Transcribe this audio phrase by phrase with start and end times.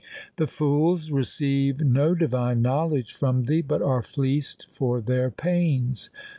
[0.37, 6.09] The fools receive no divine knowledge from thee, but are fleeced for their pains.